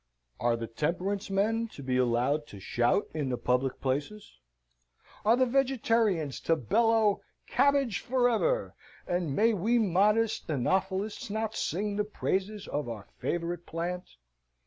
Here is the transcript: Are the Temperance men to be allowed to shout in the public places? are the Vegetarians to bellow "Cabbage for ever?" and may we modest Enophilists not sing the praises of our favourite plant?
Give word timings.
Are 0.39 0.55
the 0.55 0.65
Temperance 0.65 1.29
men 1.29 1.67
to 1.73 1.83
be 1.83 1.95
allowed 1.95 2.47
to 2.47 2.59
shout 2.59 3.07
in 3.13 3.29
the 3.29 3.37
public 3.37 3.79
places? 3.79 4.39
are 5.23 5.35
the 5.37 5.45
Vegetarians 5.45 6.39
to 6.39 6.55
bellow 6.55 7.21
"Cabbage 7.45 7.99
for 7.99 8.27
ever?" 8.27 8.73
and 9.05 9.35
may 9.35 9.53
we 9.53 9.77
modest 9.77 10.47
Enophilists 10.49 11.29
not 11.29 11.53
sing 11.55 11.97
the 11.97 12.03
praises 12.03 12.67
of 12.67 12.89
our 12.89 13.09
favourite 13.19 13.67
plant? 13.67 14.09